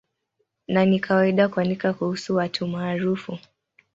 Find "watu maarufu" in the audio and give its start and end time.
2.35-3.39